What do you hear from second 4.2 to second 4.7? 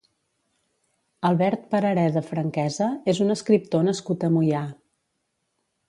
a Moià.